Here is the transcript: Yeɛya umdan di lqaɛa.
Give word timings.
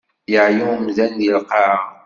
Yeɛya 0.31 0.65
umdan 0.75 1.11
di 1.19 1.27
lqaɛa. 1.35 1.77